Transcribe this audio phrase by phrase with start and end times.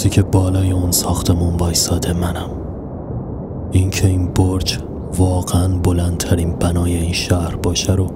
[0.00, 2.50] کسی که بالای اون ساختمون وایساده منم.
[3.70, 4.78] اینکه این برج
[5.18, 8.06] واقعا بلندترین بنای این شهر باشه رو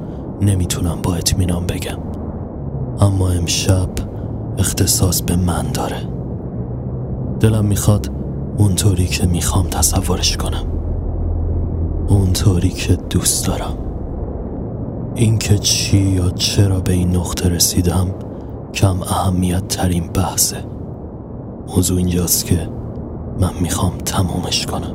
[0.41, 1.99] نمی‌تونم با اطمینان بگم.
[3.01, 3.89] اما امشب
[4.59, 5.97] اختصاص به من داره.
[7.41, 8.11] دلم می‌خواد
[8.57, 10.65] اونطوری که می‌خوام تصورش کنم.
[12.09, 13.77] اونطوری که دوست دارم.
[15.15, 18.07] اینکه چی یا چرا به این نقطه رسیدم
[18.75, 20.74] کم اهمیت ترین بحثه.
[21.69, 22.69] موضوع اینجاست که
[23.41, 24.95] من می‌خوام تمومش کنم.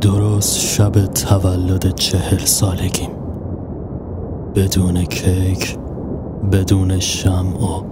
[0.00, 3.10] درست شب تولد چهل سالگیم.
[4.54, 5.78] بدون کیک
[6.52, 7.84] بدون شم و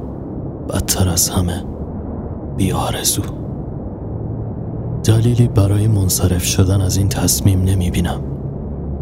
[0.69, 1.65] بدتر از همه
[2.57, 3.23] بیارزو
[5.05, 8.21] دلیلی برای منصرف شدن از این تصمیم نمی بینم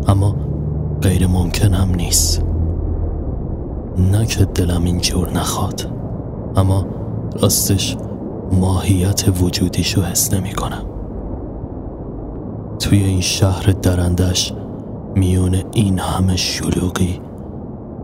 [0.08, 0.36] اما
[1.02, 2.42] غیر ممکن هم نیست.
[4.12, 5.90] نه که دلم اینجور نخواد.
[6.56, 6.86] اما
[7.40, 7.96] راستش
[8.52, 10.86] ماهیت وجودیشو حس نمی کنم.
[12.78, 14.52] توی این شهر درندش
[15.14, 17.20] میون این همه شلوغی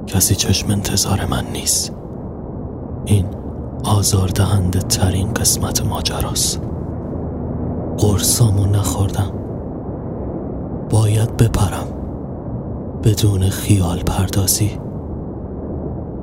[0.07, 1.93] کسی چشم انتظار من نیست.
[3.05, 3.27] این
[3.85, 6.63] آزاردهنده ترین قسمت ماجراست.
[7.99, 9.33] قرصامو نخوردم.
[10.91, 11.89] باید بپرم.
[13.05, 14.71] بدون خیال پردازی.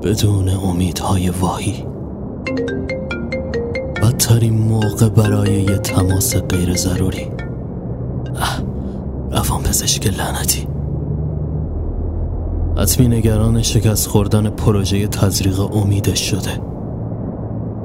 [0.04, 1.86] بدون امیدهای واهی.
[4.06, 7.28] بدترین موقع برای یه تماس غیر ضروری.
[9.32, 10.68] روان پزشک لعنتی.
[12.78, 16.62] حتمی نگران شکست خوردن پروژه تزریق امیدش شده.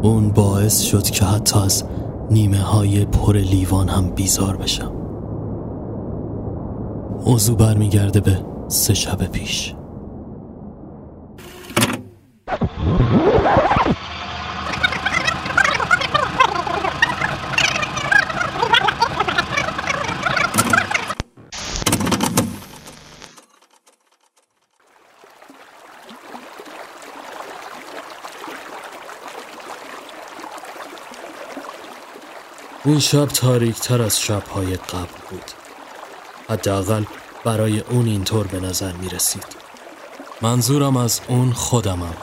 [0.02, 1.84] اون باعث شد که حتی از
[2.30, 4.92] نیمه های پر لیوان هم بیزار بشم.
[7.26, 8.38] موضوع برمیگرده به
[8.68, 9.74] سه شب پیش.
[32.90, 35.44] این شب تاریک تر از شبهای قبل بود.
[36.48, 37.04] حداقل
[37.44, 39.46] برای اون اینطور به نظر می رسید
[40.42, 42.14] منظورم از اون خودمم.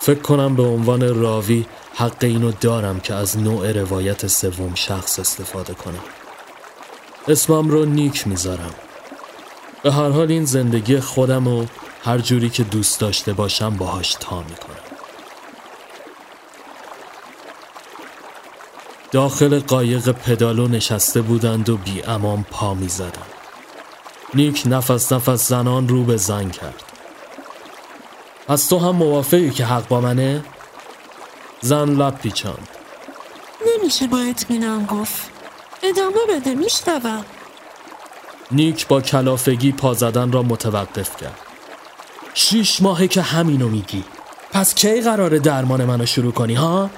[0.00, 5.74] فکر کنم به عنوان راوی حق اینو دارم که از نوع روایت سوم شخص استفاده
[5.74, 6.04] کنم.
[7.28, 8.74] اسمم رو نیک می‌ذارم.
[9.82, 11.66] به هر حال این زندگی خودم و
[12.04, 14.83] هر جوری که دوست داشته باشم باهاش تا می‌کنم.
[19.14, 23.26] داخل قایق پدالو نشسته بودند و بی امان پا می زدن.
[24.34, 26.82] نیک نفس نفس زنان رو به زن کرد
[28.48, 30.44] از تو هم موافقی که حق با منه؟
[31.60, 32.68] زن لب پیچاند
[33.66, 35.30] نمیشه با اطمینان گفت
[35.82, 37.24] ادامه بده میشنوم
[38.50, 41.38] نیک با کلافگی پا زدن را متوقف کرد
[42.34, 44.04] شیش ماهه که همینو میگی
[44.52, 46.90] پس کی قراره درمان منو شروع کنی ها؟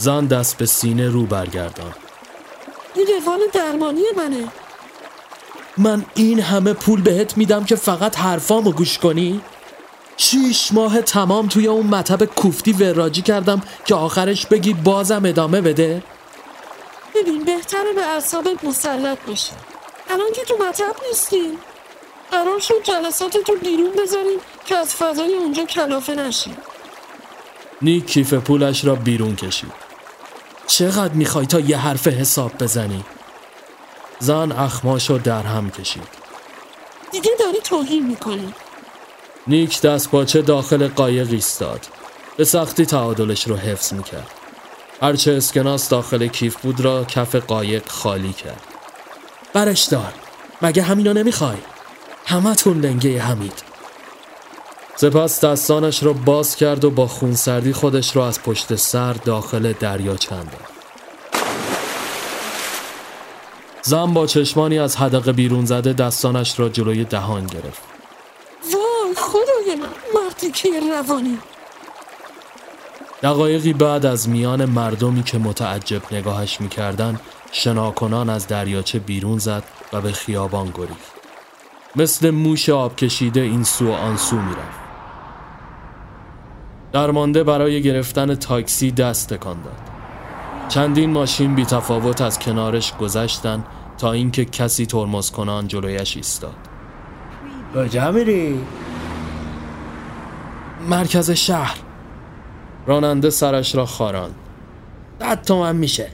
[0.00, 1.94] زن دست به سینه رو برگردان.
[2.94, 4.48] این روال درمانی منه.
[5.76, 9.40] من این همه پول بهت میدم که فقط حرفامو گوش کنی؟
[10.16, 16.02] شیش ماه تمام توی اون مطب کوفتی وراجی کردم که آخرش بگی بازم ادامه بده؟
[17.14, 19.52] ببین بهتره به اعصابت مسلط باشی.
[20.10, 21.58] الان که تو مطب نیستیم
[22.30, 26.56] قرار شد جلسات تو بیرون بذاریم که از فضای اونجا کلافه نشیم
[27.82, 29.89] نیک کیف پولش را بیرون کشید
[30.66, 33.04] چقدر می‌خوای تا یه حرف حساب بزنی؟
[34.18, 36.08] زن اخماشو در هم کشید.
[37.12, 38.54] دیگه داری توهین می‌کنی.
[39.46, 41.86] نیک دست باچه داخل قایق ایستاد.
[42.36, 44.30] به سختی تعادلش رو حفظ می‌کرد.
[45.02, 48.62] هرچه اسکناس داخل کیف بود را کف قایق خالی کرد.
[49.52, 50.14] برش دار
[50.62, 51.58] مگه همینو نمی‌خوای؟
[52.26, 53.69] همتون لنگه حمید.
[55.00, 60.16] سپس دستانش را باز کرد و با خونسردی خودش را از پشت سر داخل دریا
[60.16, 60.56] چند
[63.82, 67.82] زن با چشمانی از حدقه بیرون زده دستانش را جلوی دهان گرفت.
[68.62, 71.38] وای خدای من مردی که روانی.
[73.22, 77.20] دقایقی بعد از میان مردمی که متعجب نگاهش می‌کردن
[77.52, 79.62] شناکنان از دریاچه بیرون زد
[79.92, 81.12] و به خیابان گریخت.
[81.96, 84.79] مثل موش آب کشیده این سو و آن سو می‌رفت.
[86.92, 89.80] درمانده برای گرفتن تاکسی دست تکان داد.
[90.68, 93.64] چندین ماشین بی تفاوت از کنارش گذشتن
[93.98, 96.56] تا اینکه کسی ترمز کنان جلویش ایستاد.
[97.74, 98.60] کجا میری؟
[100.88, 101.76] مرکز شهر.
[102.86, 104.34] راننده سرش را خاراند.
[105.20, 106.08] صد تومن میشه.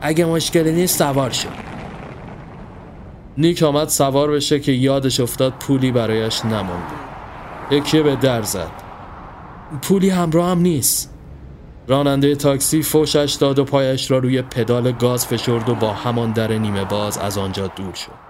[0.00, 1.48] اگه مشکلی نیست سوار شو.
[3.38, 6.94] نیک آمد سوار بشه که یادش افتاد پولی برایش نمانده
[7.70, 8.83] یکی به در زد.
[9.82, 11.10] پولی همراه هم نیست.
[11.88, 16.52] راننده تاکسی فوشش داد و پایش را روی پدال گاز فشرد و با همان در
[16.52, 18.24] نیمه باز از آنجا دور شد.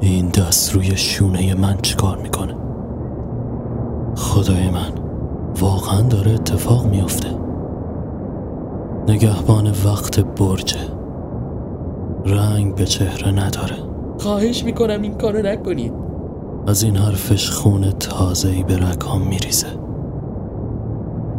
[0.00, 2.63] این دست روی شونه من چیکار می‌کنه؟
[4.34, 4.92] خدای من
[5.60, 7.28] واقعا داره اتفاق میافته.
[9.08, 10.78] نگهبان وقت برجه
[12.26, 13.76] رنگ به چهره نداره.
[14.18, 15.92] خواهش می‌کنم این کارو نکنید.
[16.66, 19.66] از این حرفش خون تازه‌ای به رکام میریزه.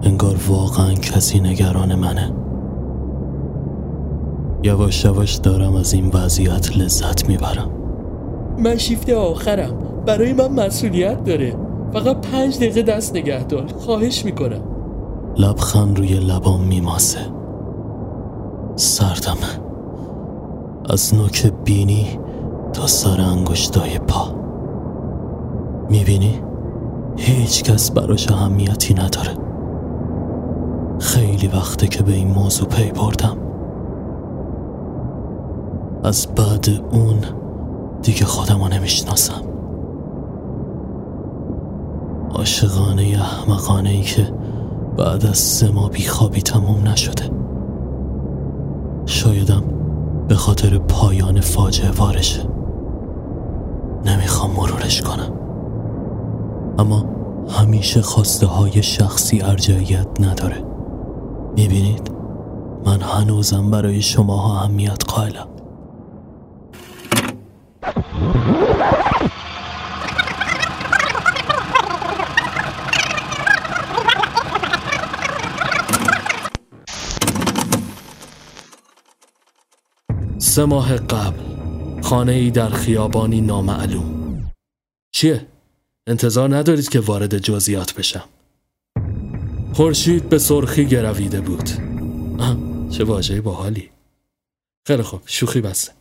[0.04, 2.32] انگار واقعا کسی نگران منه.
[4.64, 7.70] یواش یواش دارم از این وضعیت لذت می‌برم.
[8.58, 9.74] من شیفت آخرم.
[10.06, 11.65] برای من مسئولیت داره.
[11.96, 13.66] فقط پنج دقیقه دست نگه دار.
[13.68, 14.62] خواهش می‌کنم.
[15.38, 17.20] لبخند روی لبام میماسه.
[18.76, 19.38] سردم
[20.90, 22.20] از نوک بینی
[22.74, 24.36] تا سر انگشتای پا.
[25.90, 26.42] می‌بینی؟
[27.18, 29.38] هیچ کس براش اهمیتی نداره.
[31.00, 33.38] خیلی وقته که به این موضوع پی بردم.
[36.04, 37.18] از بعد اون
[38.02, 39.42] دیگه خودمو نمی‌شناسم.
[42.36, 44.34] عاشقانه احمقانه ای که
[44.98, 47.30] بعد از سه ماه بیخوابی تموم نشده.
[49.06, 49.64] شایدم
[50.28, 52.42] به خاطر پایان فاجعه وارشه.
[54.06, 55.34] نمی‌خوام مرورش کنم.
[56.80, 57.06] اما
[57.50, 60.64] همیشه خواسته های شخصی ارجعیت نداره.
[61.58, 62.12] می‌بینید؟
[62.86, 65.48] من هنوزم برای شماها اهمیت قائلم.
[80.56, 81.40] سه ماه قبل
[82.02, 84.52] خانه ای در خیابانی نامعلوم.
[85.16, 85.46] چیه؟
[86.08, 88.24] انتظار ندارید که وارد جزئیات بشم.
[89.74, 91.70] خورشید به سرخی گرویده بود.
[92.40, 92.58] آه،
[92.90, 93.90] چه واژه باحالی.
[94.88, 95.92] خیلی خوب شوخی بسته.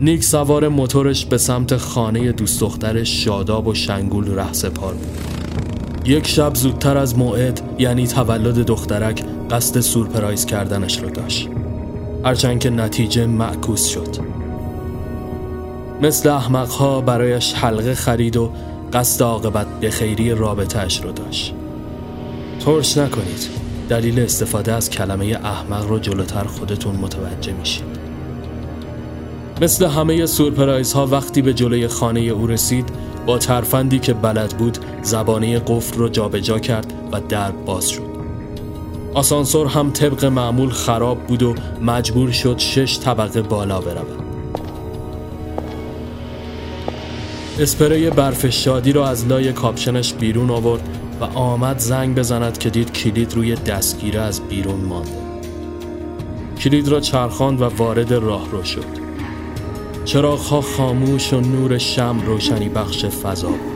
[0.00, 5.18] نیک سوار موتورش به سمت خانه دوست دخترش شاداب و شنگول ره سپار بود.
[6.04, 11.51] یک شب زودتر از موعد یعنی تولد دخترک قصد سورپرایز کردنش رو داشت.
[12.24, 14.16] هرچند که نتیجه معکوس شد.
[16.02, 18.52] مثل احمقها برایش حلقه خرید و
[18.92, 21.54] قصد عاقبت به خیری رابطهش رو داشت.
[22.64, 23.48] ترش نکنید
[23.88, 27.84] دلیل استفاده از کلمه احمق رو جلوتر خودتون متوجه میشید.
[29.60, 32.88] مثل همه سورپرایز ها وقتی به جلوی خانه او رسید
[33.26, 38.11] با ترفندی که بلد بود زبانه قفل رو جابجا کرد و درب باز شد.
[39.14, 44.22] آسانسور هم طبق معمول خراب بود و مجبور شد شش طبقه بالا برود
[47.58, 52.92] اسپری برف شادی را از لای کاپشنش بیرون آورد و آمد زنگ بزند که دید
[52.92, 55.10] کلید روی دستگیره از بیرون مانده.
[56.58, 58.84] کلید را چرخاند و وارد راه رو شد.
[60.04, 63.71] چراغها خاموش و نور شم روشنی بخش فضا بود.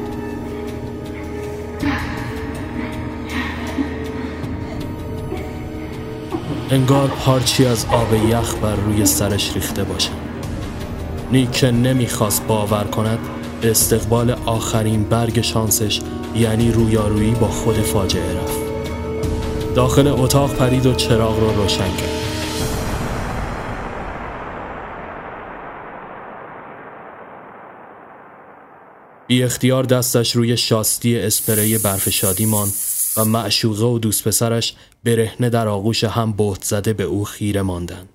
[6.71, 10.11] انگار پارچی از آب یخ بر روی سرش ریخته باشه
[11.33, 13.19] نیک نمی‌خواست باور کند
[13.63, 16.01] استقبال آخرین برگ شانسش
[16.37, 18.59] یعنی رویارویی با خود فاجعه رفت.
[19.75, 22.11] داخل اتاق پرید و چراغ را رو روشن کرد.
[29.27, 32.73] بی اختیار دستش روی شاستی اسپری برف شادی ماند.
[33.17, 38.09] و معشوقه و دوست پسرش برهنه در آغوش هم بهت زده به او خیره ماندن.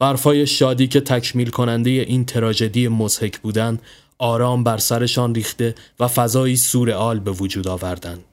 [0.00, 3.78] برفای شادی که تکمیل کننده این تراژدی مزهک بودن
[4.18, 8.24] آرام بر سرشان ریخته و فضایی سورئال به وجود آوردند.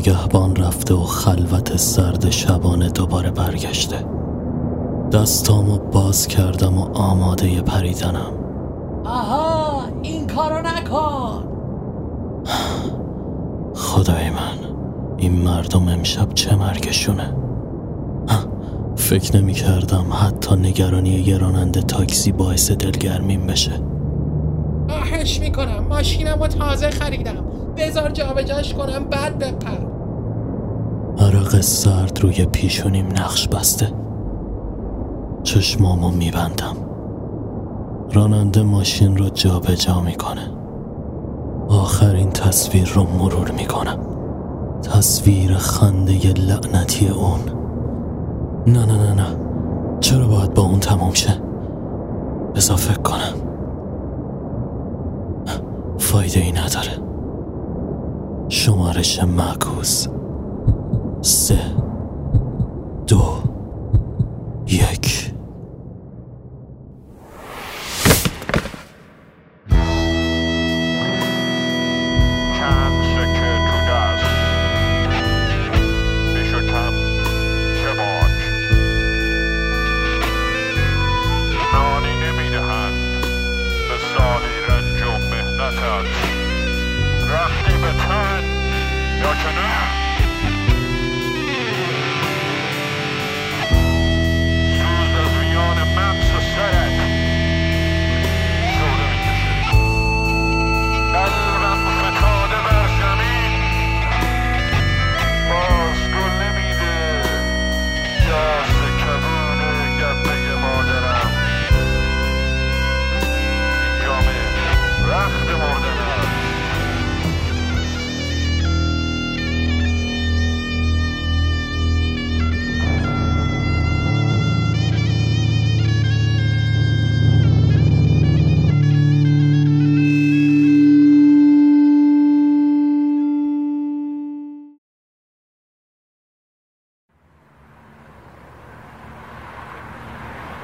[0.00, 3.96] نگهبان رفته و خلوت سرد شبانه دوباره برگشته.
[5.12, 8.32] دستامو باز کردم و آماده پریدنم.
[9.04, 11.44] آها این کارو نکن!
[13.74, 14.76] خدای من
[15.16, 17.34] این مردم امشب چه مرگشونه؟
[18.96, 23.72] فکر نمی کردم حتی نگرانی یه راننده تاکسی باعث دلگرمیم بشه.
[24.88, 27.44] آهش می‌کنم ماشینم رو تازه خریدم.
[27.76, 29.89] بذار جابجاش کنم بعد بپر.
[31.30, 33.92] عرق سرد روی پیشونیم نقش بسته.
[35.42, 36.76] چشمامو میبندم.
[38.12, 40.50] راننده ماشین رو جابجا جا می‌کنه.
[41.68, 43.98] آخرین تصویر رو مرور می‌کنم
[44.82, 47.40] تصویر خنده لعنتی اون.
[48.66, 49.36] نه نه نه نه.
[50.00, 51.32] چرا باید با اون تموم شه؟
[52.54, 53.34] بزا فکر کنم.
[55.98, 56.98] فایده ای نداره.
[58.48, 60.06] شمارش معکوس.
[61.22, 61.58] سه
[63.06, 63.22] دو
[64.66, 65.29] یک.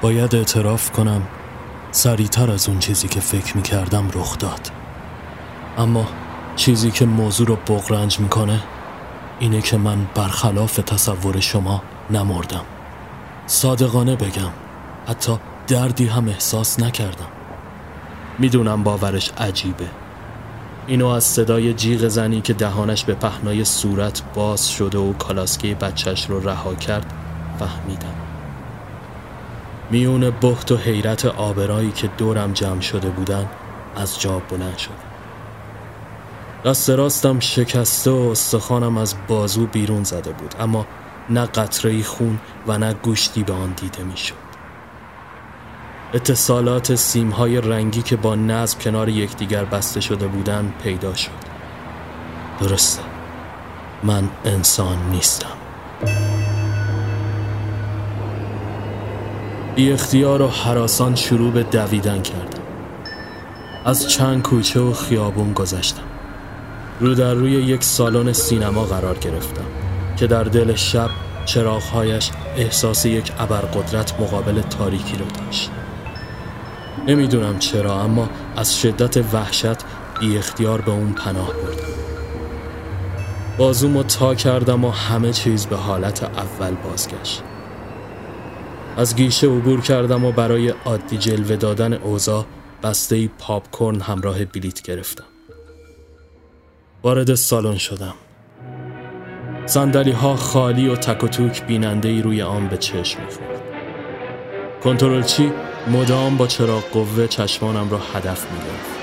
[0.06, 1.22] باید اعتراف کنم.
[1.90, 4.70] سریعتر از اون چیزی که فکر می کردم رخ داد.
[5.78, 6.06] اما
[6.56, 8.62] چیزی که موضوع رو بغرنج می‌کنه
[9.38, 12.64] اینه که من برخلاف تصور شما نمردم.
[13.46, 14.50] صادقانه بگم
[15.08, 15.32] حتی
[15.66, 17.28] دردی هم احساس نکردم.
[18.38, 19.86] می‌دونم باورش عجیبه.
[20.86, 26.26] اینو از صدای جیغ زنی که دهانش به پهنای صورت باز شده و کالاسکه بچهش
[26.26, 27.12] رو رها کرد
[27.58, 28.25] فهمیدم.
[29.90, 33.50] میون بخت و حیرت آبرایی که دورم جمع شده بودن
[33.96, 35.06] از جا بلند شد.
[36.64, 40.86] دست راستم شکسته و استخوانم از بازو بیرون زده بود اما
[41.30, 44.46] نه قطره خون و نه گوشتی به آن دیده می‌شد.
[46.14, 51.30] اتصالات سیمهای رنگی که با نظم کنار یکدیگر بسته شده بودند پیدا شد.
[52.60, 53.02] درسته
[54.02, 55.56] من انسان نیستم.
[59.76, 62.62] بی اختیار و حراسان شروع به دویدن کردم.
[63.84, 66.02] از چند کوچه و خیابون گذشتم.
[67.00, 69.64] رو در روی یک سالن سینما قرار گرفتم
[70.16, 71.10] که در دل شب
[71.44, 75.70] چراغهایش احساس یک ابرقدرت مقابل تاریکی رو داشت.
[77.06, 79.76] نمی‌دونم چرا اما از شدت وحشت
[80.20, 81.92] بی اختیار به اون پناه بردم.
[83.58, 87.42] بازومو تا کردم و همه چیز به حالت اول بازگشت.
[88.96, 92.44] از گیشه عبور کردم و برای عادی جلوه دادن اوضاع
[92.82, 95.24] بسته پاپ کورن همراه بلیت گرفتم.
[97.02, 98.14] وارد سالن شدم.
[99.66, 103.60] صندلی ها خالی و تک و توک بیننده ای روی آن به چشم می‌خورد.
[104.84, 105.52] کنترلچی
[105.92, 108.96] مدام با چراغ قوه چشمانم را هدف می‌گرفت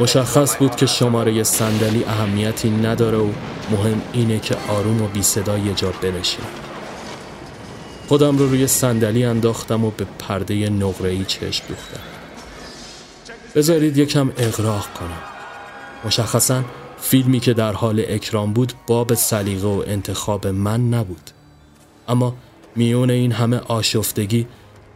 [0.00, 3.30] مشخص بود که شماره صندلی اهمیتی نداره و
[3.70, 6.67] مهم اینه که آروم و بی صدا یه جا بنشینم
[8.08, 12.00] خودم رو روی صندلی انداختم و به پرده نقره‌ای چشم دوختم.
[13.54, 15.22] بذارید یکم اغراق کنم.
[16.04, 16.64] مشخصا
[16.98, 21.30] فیلمی که در حال اکرام بود باب سلیقه و انتخاب من نبود.
[22.08, 22.36] اما
[22.76, 24.46] میون این همه آشفتگی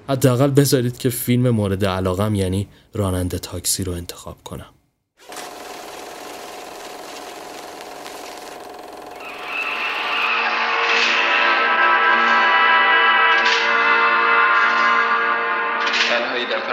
[0.08, 4.66] حداقل بذارید که فیلم مورد علاقم یعنی راننده تاکسی رو انتخاب کنم.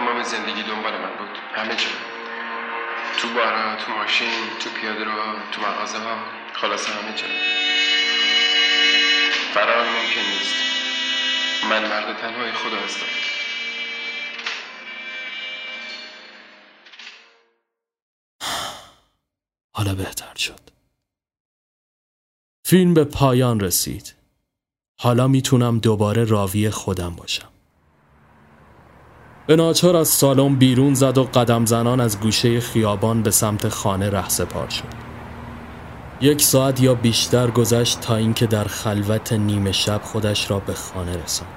[0.10, 1.38] تمام زندگی دنبال من بود.
[1.56, 1.89] همه جا.
[3.22, 5.12] تو بارا تو ماشین تو پیاده رو
[5.51, 6.18] تو مغازه ها.
[6.54, 7.28] خلاصه همه جا.
[9.54, 10.56] فرار ممکن نیست.
[11.70, 13.06] من مرد تنهای خدا هستم.
[19.74, 20.60] حالا بهتر شد.
[22.66, 24.16] فیلم به پایان رسید.
[25.00, 27.51] حالا می‌تونم دوباره راوی خودم باشم.
[29.50, 34.10] به ناچار از سالن بیرون زد و قدم زنان از گوشه خیابان به سمت خانه
[34.10, 34.84] رهسپار شد
[36.22, 41.24] یک ساعت یا بیشتر گذشت تا اینکه در خلوت نیمه شب خودش را به خانه
[41.24, 41.51] رساند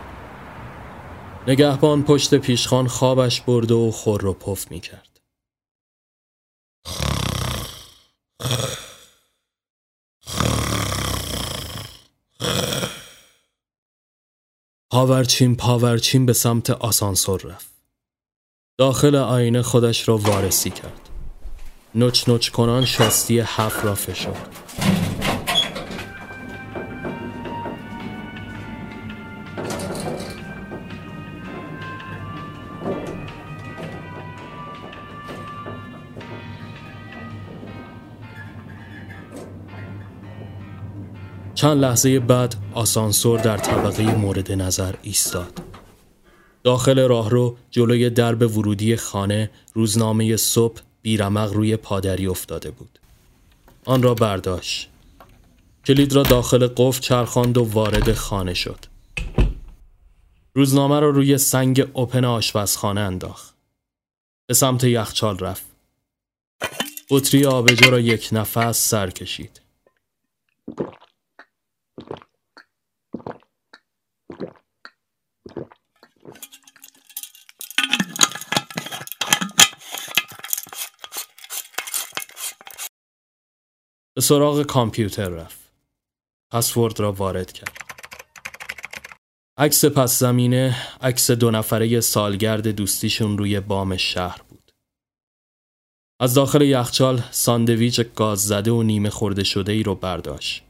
[1.46, 5.20] نگهبان پشت پیشخان خوابش برده و خور و پف می کرد.
[14.90, 17.71] پاورچین پاورچین به سمت آسانسور رفت.
[18.82, 21.00] داخل آینه خودش را وارسی کرد.
[21.94, 24.48] نوچ نوچ کنان شاستی هفت را فشرد.
[41.54, 45.71] چند لحظه بعد آسانسور در طبقه مورد نظر ایستاد.
[46.64, 52.98] داخل راهرو جلوی درب ورودی خانه روزنامه صبح بیرمق روی پادری افتاده بود.
[53.84, 54.88] آن را برداشت.
[55.84, 58.78] کلید را داخل قفل چرخاند و وارد خانه شد.
[60.54, 63.54] روزنامه را روی سنگ اوپن آشپزخانه انداخت.
[64.46, 65.66] به سمت یخچال رفت.
[67.10, 69.60] بطری آبجو را یک نفس سر کشید.
[84.14, 85.72] به سراغ کامپیوتر رفت.
[86.52, 87.78] پسورد را وارد کرد.
[89.58, 94.72] عکس پس زمینه عکس دو نفره سالگرد دوستیشون روی بام شهر بود.
[96.20, 100.62] از داخل یخچال ساندویچ گاز زده و نیمه خورده شده ای رو برداشت.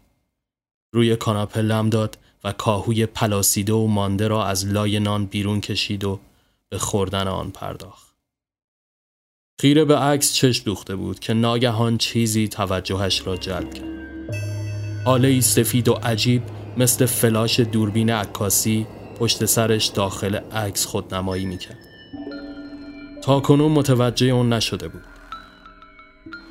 [0.95, 6.05] روی کاناپه لم داد و کاهوی پلاسیده و مانده را از لای نان بیرون کشید
[6.05, 6.21] و
[6.69, 8.12] به خوردن آن پرداخت.
[9.61, 13.87] خیره به عکس چشم دوخته بود که ناگهان چیزی توجهش را جلب کرد.
[15.05, 16.43] آله سفید و عجیب
[16.77, 18.87] مثل فلاش دوربین عکاسی
[19.19, 21.79] پشت سرش داخل عکس خودنمایی می‌کرد.
[23.23, 25.03] تا کنون متوجه اون نشده بود.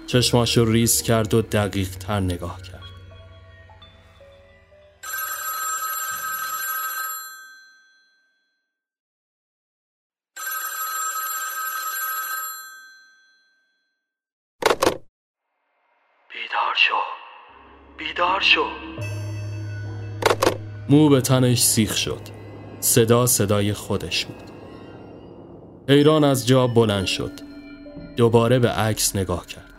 [0.08, 2.71] چشماش ریز کرد و دقیق تر نگاه کرد.
[20.92, 22.22] مو به تنش سیخ شد.
[22.80, 24.44] صدا صدای خودش بود.
[25.90, 27.32] حیران از جا بلند شد.
[28.18, 29.74] دوباره به عکس نگاه کرد.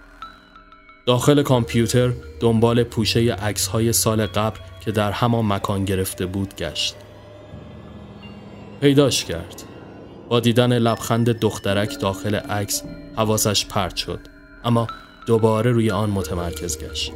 [1.07, 6.95] داخل کامپیوتر دنبال پوشه عکس های سال قبل که در همان مکان گرفته بود گشت.
[8.81, 9.63] پیداش کرد.
[10.29, 12.83] با دیدن لبخند دخترک داخل عکس
[13.17, 14.21] حواسش پرت شد.
[14.65, 14.87] اما
[15.27, 17.13] دوباره روی آن متمرکز گشت.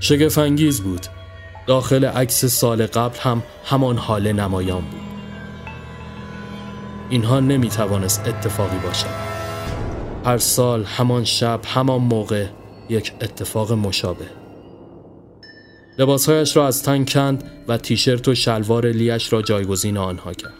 [0.00, 1.19] شگفنگیز بود.
[1.66, 5.00] داخل عکس سال قبل هم همان حال نمایان بود.
[7.10, 9.30] اینها نمی توانست اتفاقی باشد.
[10.24, 12.46] هر سال همان شب همان موقع
[12.88, 14.26] یک اتفاق مشابه.
[15.98, 20.54] لباسهایش را از تن کند و تیشرت و شلوار لیش را جایگزین آنها کرد.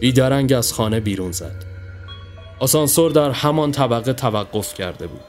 [0.00, 1.64] بیدرنگ از خانه بیرون زد.
[2.60, 5.20] آسانسور در همان طبقه توقف کرده بود.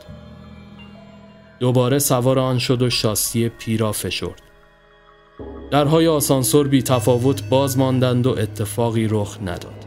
[1.59, 4.44] دوباره سوار آن شد و شاسی پی را فشرد.
[5.71, 9.85] درهای آسانسور بی تفاوت باز ماندند و اتفاقی رخ نداد.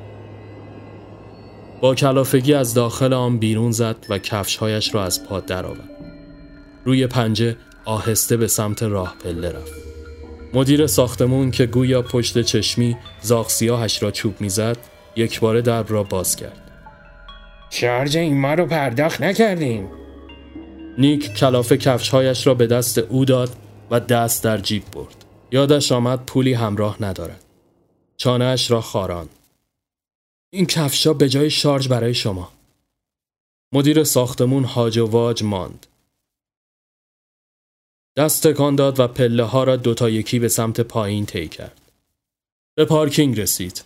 [1.81, 5.91] با کلافگی از داخل آن بیرون زد و کفشهایش را از پا درآورد.
[6.85, 9.73] روی پنجه آهسته به سمت راه پله رفت.
[10.55, 14.77] مدیر ساختمون که گویا پشت چشمی زاغ سیاهش را چوب می‌زد
[15.17, 16.71] یک بار درب را باز کرد.
[17.71, 19.88] شارژ این ما رو پرداخت نکردیم.
[20.99, 23.51] نیک کلافه کفشهایش را به دست او داد
[23.91, 25.18] و دست در جیب برد.
[25.51, 27.45] یادش آمد پولی همراه ندارد.
[28.17, 29.29] چانهاش را خاران
[30.53, 32.53] این کفشا به جای شارژ برای شما.
[33.73, 35.87] مدیر ساختمون هاج و واج ماند.
[38.17, 41.81] دست تکان داد و پله ها را دوتا یکی به سمت پایین طی کرد.
[42.75, 43.85] به پارکینگ رسید.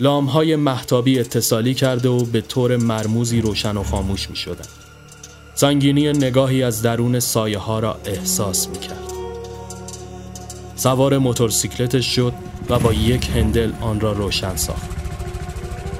[0.00, 4.68] لام های محتابی اتصالی کرده و به طور مرموزی روشن و خاموش می شدن.
[5.54, 9.07] سنگینی نگاهی از درون سایه ها را احساس می کرد.
[10.78, 12.32] سوار موتورسیکلتش شد
[12.68, 14.90] و با یک هندل آن را روشن ساخت.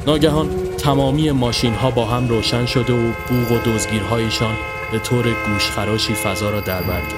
[0.07, 4.55] ناگهان تمامی ماشین ها با هم روشن شده و بوغ و دزگیرهایشان
[4.93, 7.15] به طور گوشخراشی فضا را در گرفت.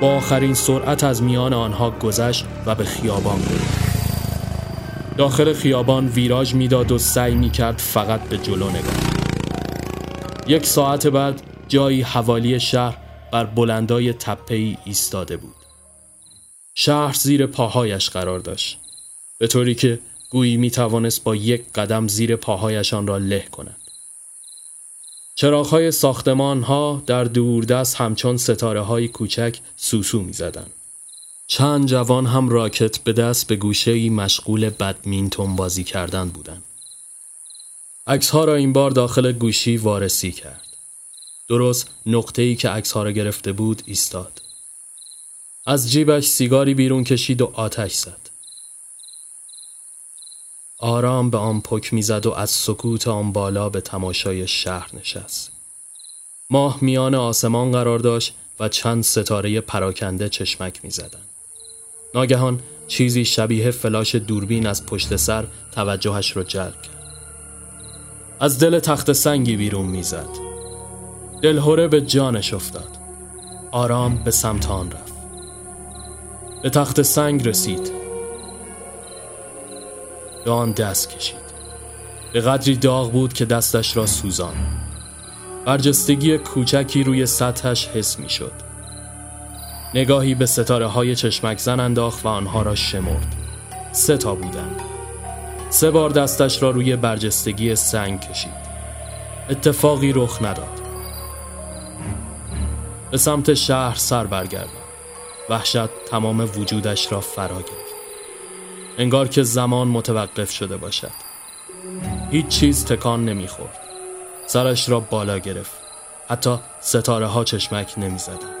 [0.00, 3.96] با آخرین سرعت از میان آنها گذشت و به خیابان گرفت.
[5.16, 8.94] داخل خیابان ویراژ می‌داد و سعی می کرد فقط به جلو نگاه.
[10.46, 12.96] یک ساعت بعد جایی حوالی شهر
[13.32, 15.55] بر بلندای تپه‌ای ایستاده بود.
[16.78, 18.78] شهر زیر پاهایش قرار داشت.
[19.38, 19.98] به طوری که
[20.30, 23.76] گویی می توانست با یک قدم زیر پاهایشان را له کند.
[25.34, 30.66] چراغهای ساختمان ها در دوردست همچون ستاره های کوچک سوسو می زدن.
[31.46, 36.62] چند جوان هم راکت به دست به گوشه ای مشغول بدمینتون بازی کردن بودند.
[38.06, 40.76] عکس ها را این بار داخل گوشی وارسی کرد.
[41.48, 44.40] درست نقطه ای که عکس ها را گرفته بود ایستاد.
[45.68, 48.30] از جیبش سیگاری بیرون کشید و آتش زد.
[50.78, 55.52] آرام به آن پک می‌زد و از سکوت آن بالا به تماشای شهر نشست.
[56.50, 61.28] ماه میان آسمان قرار داشت و چند ستاره پراکنده چشمک می‌زدند.
[62.14, 67.16] ناگهان چیزی شبیه فلاش دوربین از پشت سر توجهش را جلب کرد.
[68.40, 70.28] از دل تخت سنگی بیرون می‌زد.
[71.42, 72.98] دلهوره به جانش افتاد.
[73.70, 75.15] آرام به سمت آن رفت.
[76.62, 77.92] به تخت سنگ رسید.
[80.44, 81.46] به آن دست کشید.
[82.32, 84.54] به قدری داغ بود که دستش را سوزان.
[85.64, 88.52] برجستگی کوچکی روی سطحش حس می شد.
[89.94, 93.34] نگاهی به ستاره های چشمک زن انداخت و آنها را شمرد.
[93.92, 94.80] سه تا بودند.
[95.70, 98.66] سه بار دستش را روی برجستگی سنگ کشید.
[99.50, 100.80] اتفاقی رخ نداد.
[103.10, 104.85] به سمت شهر سر برگردان.
[105.48, 107.96] وحشت تمام وجودش را فرا گرفت.
[108.98, 111.12] انگار که زمان متوقف شده باشد.
[112.30, 113.80] هیچ چیز تکان نمی‌خورد.
[114.46, 115.76] سرش را بالا گرفت.
[116.28, 118.56] حتی ستاره ها چشمک نمی زدن.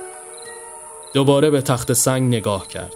[1.14, 2.94] دوباره به تخت سنگ نگاه کرد.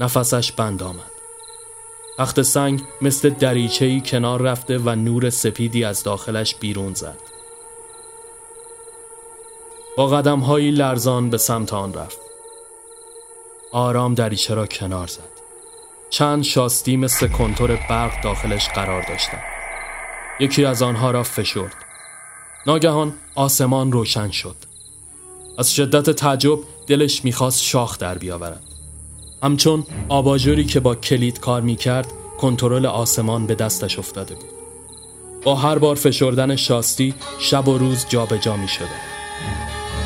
[0.00, 1.10] نفسش بند آمد.
[2.18, 7.18] تخت سنگ مثل دریچهی کنار رفته و نور سپیدی از داخلش بیرون زد.
[9.96, 12.25] با قدم هایی لرزان به سمت آن رفت.
[13.72, 15.36] آرام دریچه را کنار زد.
[16.10, 19.42] چند شاستی مثل کنتور برق داخلش قرار داشتند.
[20.40, 21.74] یکی از آنها را فشرد.
[22.66, 24.56] ناگهان آسمان روشن شد.
[25.58, 28.62] از شدت تعجب دلش می‌خواست شاخ در بیاورد.
[29.42, 34.50] همچون آباژوری که با کلید کار می‌کرد کنترل آسمان به دستش افتاده بود.
[35.42, 38.88] با هر بار فشردن شاستی شب و روز جابجا جا می شده.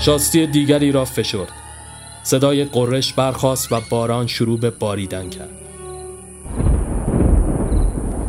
[0.01, 1.53] شاستی دیگری را فشرد.
[2.23, 5.51] صدای قررش برخاست و باران شروع به باریدن کرد.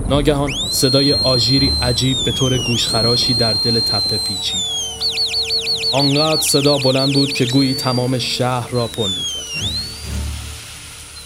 [0.10, 4.82] ناگهان صدای آژیری عجیب به طور گوشخراشی در دل تپه پیچید.
[5.93, 9.71] آنقدر صدا بلند بود که گویی تمام شهر را پل می‌کرد.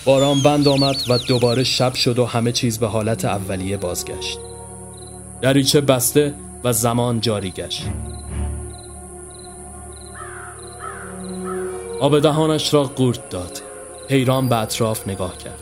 [0.05, 4.39] باران بند آمد و دوباره شب شد و همه چیز به حالت اولیه بازگشت.
[5.41, 7.83] دریچه بسته و زمان جاری گشت.
[11.99, 13.61] آب دهانش را قورت داد.
[14.09, 15.59] حیران به اطراف نگاه کرد.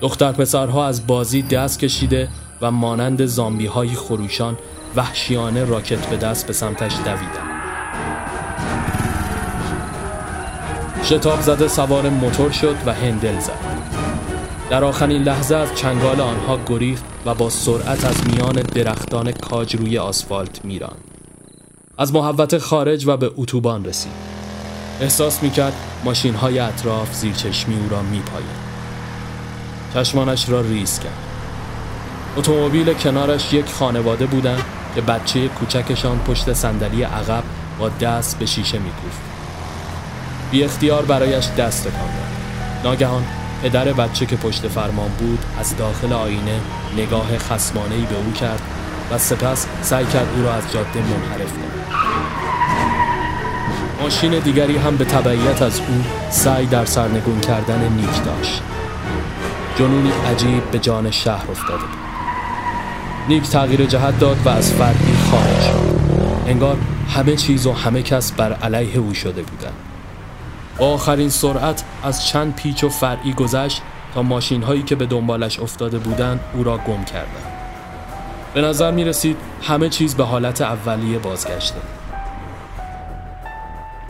[0.00, 2.28] دختر پسرها از بازی دست کشیده
[2.60, 4.58] و مانند زامبی های خروشان
[4.96, 7.50] وحشیانه راکت به دست به سمتش دویدن.
[11.04, 13.80] شتاب زده سوار موتور شد و هندل زد.
[14.70, 19.98] در آخرین لحظه از چنگال آنها گریخت و با سرعت از میان درختان کاج روی
[19.98, 20.96] آسفالت میران.
[21.98, 24.39] از محوت خارج و به اتوبان رسید.
[25.00, 25.72] احساس می‌کرد
[26.04, 28.70] ماشین های اطراف زیر چشمی او را میپاید.
[29.94, 31.12] چشمانش را ریز کرد.
[32.36, 34.62] اتومبیل کنارش یک خانواده بودند
[34.94, 37.44] که بچه کوچکشان پشت صندلی عقب
[37.78, 39.20] با دست به شیشه میکوفت.
[40.50, 42.84] بی اختیار برایش دست تکان داد.
[42.84, 43.24] ناگهان
[43.62, 46.60] پدر بچه که پشت فرمان بود از داخل آینه
[46.96, 48.62] نگاه خسمانهی به او کرد
[49.10, 51.99] و سپس سعی کرد او را از جاده منحرف کند.
[54.00, 58.62] ماشین دیگری هم به تبعیت از او سعی در سرنگون کردن نیک داشت.
[59.78, 61.98] جنونی عجیب به جان شهر افتاده بود.
[63.28, 66.00] نیک تغییر جهت داد و از فردی خارج شد.
[66.46, 66.76] انگار
[67.08, 69.74] همه چیز و همه کس بر علیه او شده بودند.
[70.78, 73.82] با آخرین سرعت از چند پیچ و فرعی گذشت
[74.14, 77.52] تا ماشین هایی که به دنبالش افتاده بودند او را گم کردند.
[78.54, 81.99] به نظر می رسید همه چیز به حالت اولیه بازگشته.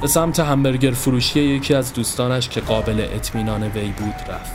[0.00, 4.52] به سمت همبرگر فروشی یکی از دوستانش که قابل اطمینان وی بود رفت.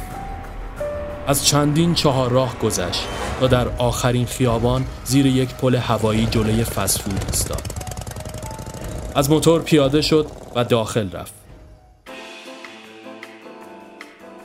[1.28, 3.08] از چندین چهار راه گذشت
[3.40, 7.62] تا در آخرین خیابان زیر یک پل هوایی جلوی فسفود ایستاد.
[9.16, 11.34] از موتور پیاده شد و داخل رفت.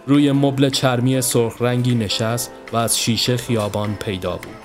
[0.06, 4.56] روی مبل چرمی سرخ رنگی نشست و از شیشه خیابان پیدا بود.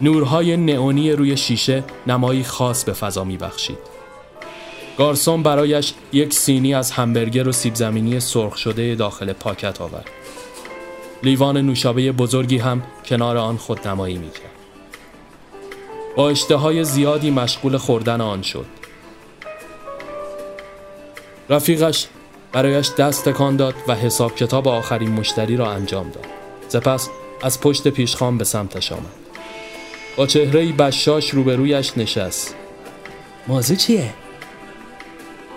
[0.00, 3.93] نورهای نئونی روی شیشه نمایی خاص به فضا می بخشید.
[4.98, 10.10] گارسون برایش یک سینی از همبرگر و سیب زمینی سرخ شده داخل پاکت آورد.
[11.22, 14.54] لیوان نوشابه بزرگی هم کنار آن خودنمایی می کرد.
[16.16, 18.66] با اشتهای زیادی مشغول خوردن آن شد.
[21.48, 22.06] رفیقش
[22.52, 26.26] برایش دست تکان داد و حساب کتاب آخرین مشتری را انجام داد.
[26.68, 27.08] سپس
[27.42, 29.02] از پشت پیشخان به سمتش آمد.
[30.16, 32.54] با چهره بشاش روبرویش نشست.
[33.48, 34.23] موضوع چیه؟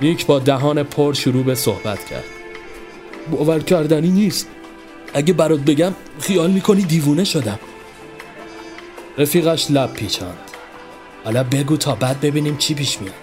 [0.01, 2.23] نیک با دهان پر شروع به صحبت کرد.
[3.31, 4.47] باور کردنی نیست.
[5.13, 7.59] اگه برات بگم خیال می‌کنی دیوونه شدم.
[9.17, 10.37] رفیقش لب پیچاند.
[11.23, 13.13] حالا بگو تا بعد ببینیم چی پیش میاد.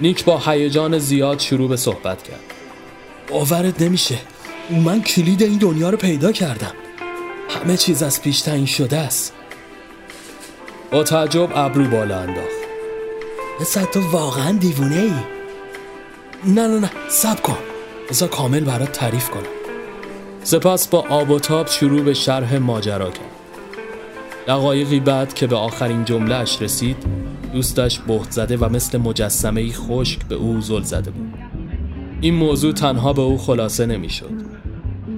[0.00, 2.40] نیک با هیجان زیاد شروع به صحبت کرد.
[3.28, 4.18] باورت نمیشه.
[4.84, 6.72] من کلید این دنیا رو پیدا کردم.
[7.48, 9.32] همه چیز از پیش تعیین شده است.
[10.90, 12.60] با تعجب ابرو بالا انداخت.
[13.60, 15.39] مثل تو واقعا دیوونه ای؟
[16.46, 17.56] نه نه نه سب کن.
[18.10, 19.42] بذار کامل برات تعریف کنم.
[20.42, 23.24] سپس با آب و تاب شروع به شرح ماجرا کرد.
[24.46, 26.96] دقایقی بعد که به آخرین جملهش رسید
[27.52, 31.34] دوستش بهت زده و مثل مجسمه خشک به او زل زده بود.
[32.20, 34.30] این موضوع تنها به او خلاصه نمی‌شد.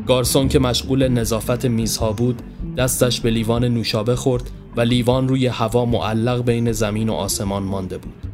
[0.06, 2.42] گارسون که مشغول نظافت میزها بود
[2.76, 7.98] دستش به لیوان نوشابه خورد و لیوان روی هوا معلق بین زمین و آسمان مانده
[7.98, 8.31] بود.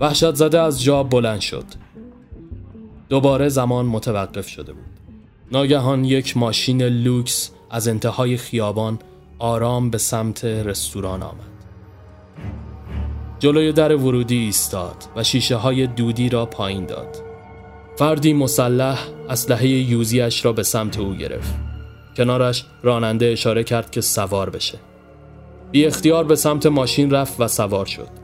[0.00, 1.64] وحشت زده از جا بلند شد.
[3.08, 4.84] دوباره زمان متوقف شده بود.
[5.52, 8.98] ناگهان یک ماشین لوکس از انتهای خیابان
[9.38, 11.50] آرام به سمت رستوران آمد.
[13.38, 17.16] جلوی در ورودی ایستاد و شیشه های دودی را پایین داد.
[17.96, 21.54] فردی مسلح اسلحه یوزیش را به سمت او گرفت.
[22.16, 24.78] کنارش راننده اشاره کرد که سوار بشه.
[25.70, 28.19] بی اختیار به سمت ماشین رفت و سوار شد.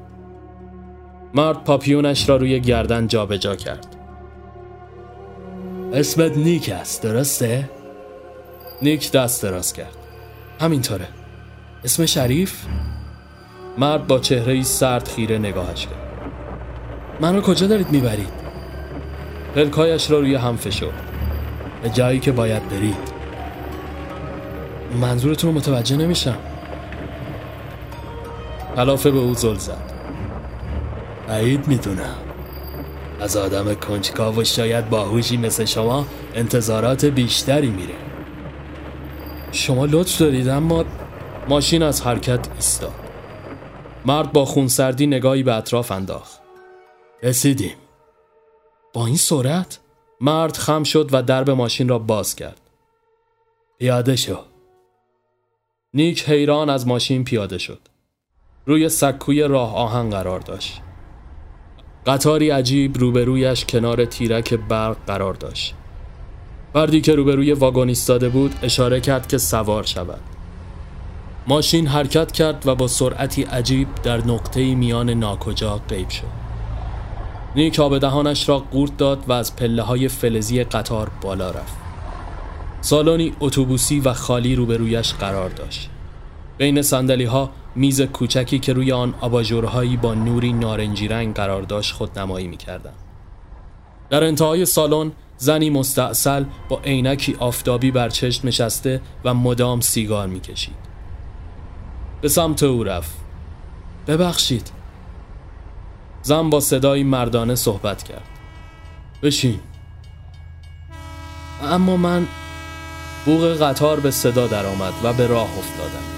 [1.35, 3.97] مرد پاپیونش را روی گردن جابجا جا کرد.
[5.93, 7.71] اسمت نیک است درسته؟
[8.83, 9.97] نیک دست دراز کرد.
[10.61, 11.09] همینطوره.
[11.85, 12.65] اسم شریف؟
[13.79, 16.31] مرد با چهره سرد خیره نگاهش کرد.
[17.21, 18.33] منو کجا دارید می‌برید؟
[19.55, 21.03] پلکایش را روی هم فشرد.
[21.83, 23.17] به جایی که باید برید.
[25.01, 26.39] منظورتون متوجه نمیشم.
[28.77, 29.96] کلافه به او زل زد.
[31.29, 32.17] بعید می‌دونم.
[33.21, 37.95] از آدم کنجکاو و شاید باهوشی مثل شما انتظارات بیشتری میره.
[39.53, 40.85] شما لطف دارید اما
[41.49, 42.95] ماشین از حرکت ایستاد
[44.07, 46.41] مرد با خونسردی نگاهی به اطراف انداخت.
[47.23, 47.75] رسیدیم.
[48.93, 49.79] با این سرعت
[50.21, 52.61] مرد خم شد و درب ماشین را باز کرد.
[53.79, 54.39] پیاده شو.
[55.95, 57.81] نیک حیران از ماشین پیاده شد.
[58.67, 60.83] روی سکوی راه آهن قرار داشت.
[62.07, 65.75] قطاری عجیب روبرویش کنار تیرک برق قرار داشت.
[66.73, 70.21] فردی که روبروی واگن ایستاده بود اشاره کرد که سوار شود.
[71.47, 76.47] ماشین حرکت کرد و با سرعتی عجیب در نقطه میان ناکجا غیب شد.
[77.57, 81.77] نیک آب دهانش را قورت داد و از پله های فلزی قطار بالا رفت.
[82.81, 85.91] سالنی اتوبوسی و خالی روبرویش قرار داشت.
[86.59, 91.93] بین سندلی ها میز کوچکی که روی آن آباژورهایی با نوری نارنجی رنگ قرار داشت
[91.95, 92.93] خود نمایی می کردن.
[94.11, 100.41] در انتهای سالن زنی مستاصل با عینکی آفتابی بر چشم نشسته و مدام سیگار می
[100.41, 100.87] کشید.
[102.21, 103.17] به سمت او رفت.
[104.07, 104.71] ببخشید.
[106.23, 108.29] زن با صدایی مردانه صحبت کرد.
[109.23, 109.61] بشین.
[111.63, 112.27] اما من
[113.27, 116.16] بوغ قطار به صدا درآمد و به راه افتادم.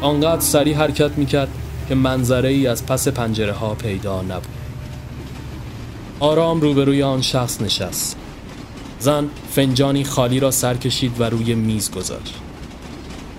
[0.00, 1.48] آنقدر سریع حرکت می‌کرد
[1.88, 4.48] که منظره ای از پس پنجره ها پیدا نبود.
[6.20, 8.16] آرام روبروی آن شخص نشست.
[8.98, 12.34] زن فنجانی خالی را سر کشید و روی میز گذاشت.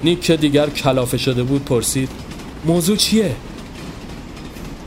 [0.04, 2.10] نیک که دیگر کلافه شده بود پرسید
[2.65, 3.36] موضوع چیه؟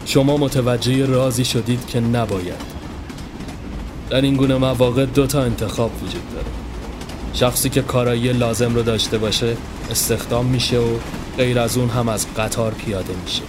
[0.06, 2.74] شما متوجه رازی شدید که نباید.
[4.10, 6.63] در این گونه مواقع دو تا انتخاب وجود داره
[7.35, 9.57] شخصی که کارایی لازم رو داشته باشه
[9.90, 10.99] استخدام میشه و
[11.37, 13.42] غیر از اون هم از قطار پیاده میشه.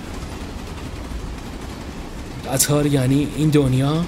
[2.54, 4.06] قطار یعنی این دنیا؟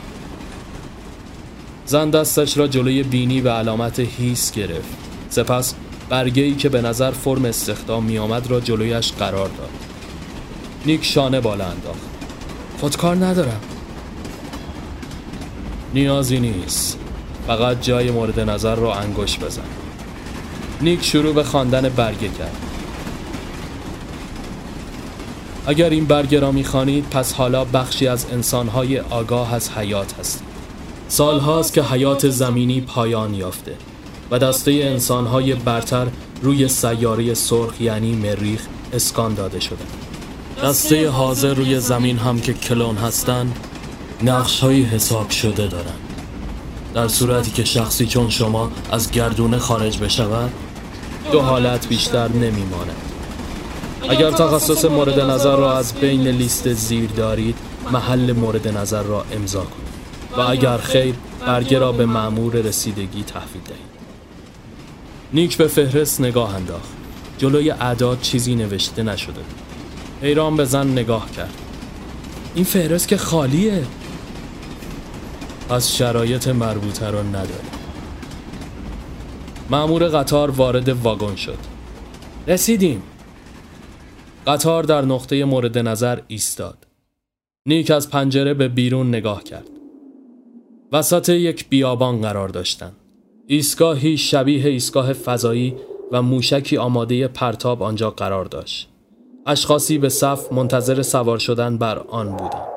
[1.86, 4.98] زن دستش را جلوی بینی به علامت هیس گرفت.
[5.30, 5.74] سپس
[6.10, 9.70] برگه ای که به نظر فرم استخدام می آمد را جلویش قرار داد.
[10.86, 12.00] نیک شانه بالا انداخت.
[12.80, 13.62] خودکار ندارم.
[15.94, 17.00] نیازی نیست.
[17.48, 19.62] فقط جای مورد نظر را انگوش بزن.
[20.82, 22.56] نیک شروع به خواندن برگه کرد.
[25.68, 30.48] اگر این برگه را می‌خوانید پس حالا بخشی از انسانهای آگاه از حیات هستید.
[31.08, 33.76] سال هاست که حیات زمینی پایان یافته
[34.32, 36.08] و دسته انسانهای برتر
[36.42, 38.62] روی سیاره سرخ یعنی مریخ
[38.94, 39.86] اسکان داده شده.
[40.64, 43.56] دسته حاضر روی زمین هم که کلون هستند
[44.24, 46.07] نقش های حساب شده دارند
[46.94, 50.52] در صورتی که شخصی چون شما از گردونه خارج بشود
[51.32, 52.96] دو حالت بیشتر نمیماند.
[54.10, 57.56] اگر تخصص مورد نظر را از بین لیست زیر دارید
[57.92, 59.88] محل مورد نظر را امضا کنید
[60.38, 63.98] و اگر خیر برگه را به معمور رسیدگی تحویل دهید.
[65.34, 66.90] نیک به فهرست نگاه انداخت.
[67.38, 69.42] جلوی اعداد چیزی نوشته نشده
[70.22, 71.54] حیران به زن نگاه کرد.
[72.56, 73.84] این فهرست که خالیه.
[75.70, 77.68] پس شرایط مربوطه را نداری
[79.70, 81.58] معمور قطار وارد واگن شد.
[82.48, 83.04] رسیدیم.
[84.48, 86.78] قطار در نقطه مورد نظر ایستاد.
[87.66, 89.70] نیک از پنجره به بیرون نگاه کرد.
[90.92, 92.96] وسط یک بیابان قرار داشتند
[93.48, 95.76] ایستگاهی شبیه ایستگاه فضایی
[96.12, 98.90] و موشکی آماده پرتاب آنجا قرار داشت.
[99.46, 102.77] اشخاصی به صف منتظر سوار شدن بر آن بودند.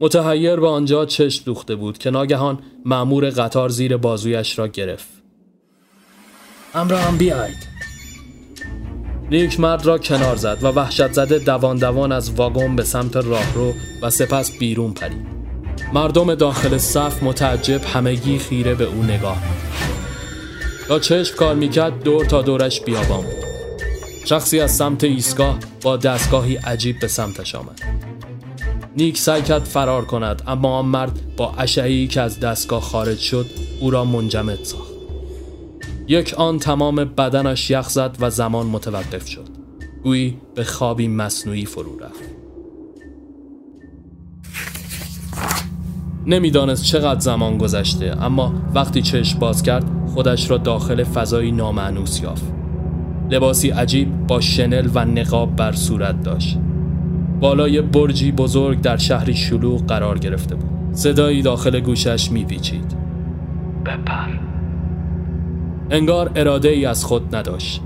[0.00, 5.08] متحیر به آنجا چشم دوخته بود که ناگهان معمور قطار زیر بازویش را گرفت.
[6.74, 7.74] امرا هم بیاید
[9.30, 13.72] نیک مرد را کنار زد و وحشت زده دوان دوان از واگن به سمت راهرو
[14.02, 15.26] و سپس بیرون پرید.
[15.92, 19.42] مردم داخل صف متعجب همگی خیره به او نگاه
[20.88, 23.44] تا چشم کار می‌کرد دور تا دورش بیابان بود.
[24.24, 28.13] شخصی از سمت ایستگاه با دستگاهی عجیب به سمتش آمد.
[28.96, 33.46] نیک سعی کرد فرار کند اما آن مرد با اشعه‌ای که از دستگاه خارج شد
[33.80, 34.92] او را منجمد ساخت.
[36.08, 39.48] یک آن تمام بدنش یخ زد و زمان متوقف شد.
[40.02, 42.24] گویی به خوابی مصنوعی فرو رفت.
[46.26, 52.44] نمی‌دانست چقدر زمان گذشته اما وقتی چشم باز کرد خودش را داخل فضایی نامعنوس یافت.
[53.30, 56.58] لباسی عجیب با شنل و نقاب بر صورت داشت.
[57.44, 60.94] بالای برجی بزرگ در شهری شلوغ قرار گرفته بود.
[60.94, 62.96] صدایی داخل گوشش میپیچید.
[63.86, 64.28] بپر.
[65.90, 67.82] انگار اراده ای از خود نداشت.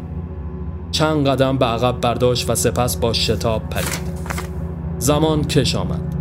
[0.91, 4.09] چند قدم به عقب برداشت و سپس با شتاب پرید.
[4.99, 6.15] زمان کش آمد.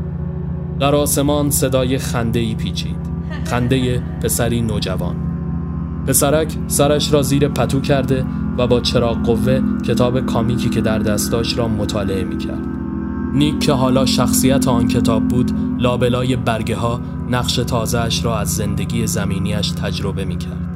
[0.80, 2.97] در آسمان صدای خنده ای پیچید.
[3.45, 5.15] خنده پسری نوجوان.
[6.08, 8.26] پسرک سرش را زیر پتو کرده
[8.58, 12.77] و با چراغ قوه کتاب کامیکی که در دستاش را مطالعه می کرد.
[13.34, 19.08] نیک که حالا شخصیت آن کتاب بود لابلای برگه ها نقش تازهش را از زندگی
[19.08, 20.68] زمینیش تجربه می کرد.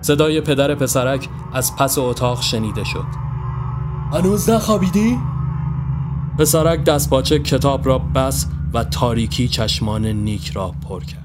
[0.00, 3.06] صدای پدر پسرک از پس اتاق شنیده شد
[4.12, 5.18] هنوز نخوابیدی؟
[6.38, 11.21] پسرک دستپاچه کتاب را بس و تاریکی چشمان نیک را پر کرد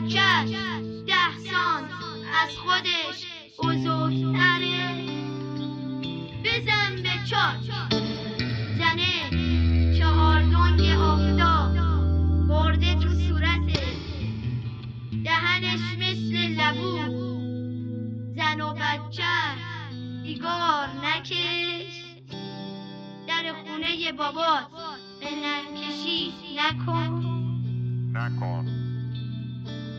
[0.00, 0.50] که بچهش
[1.06, 1.84] ده سان
[2.42, 3.26] از خودش
[3.58, 4.94] بزرگتره.
[6.44, 7.70] بزن به چاچ
[8.78, 9.30] زنه
[9.98, 11.76] چهار دنگ آفتاب
[12.48, 13.82] برده تو صورته
[15.24, 16.98] دهنش مثل لبو
[18.36, 19.22] زن و بچه
[20.22, 22.04] دیگار نکش.
[23.28, 24.66] در خونه بابات
[25.20, 27.24] به نکشی نکن.
[28.12, 28.89] نکن.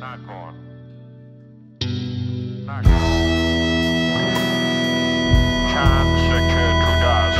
[0.01, 0.53] نکن
[2.67, 2.91] نکن
[5.73, 7.39] چند سکه تو دست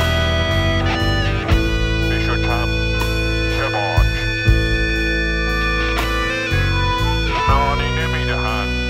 [2.08, 2.68] میشکم
[3.56, 4.12] چه باک
[7.48, 8.82] نانی نمی‌دهند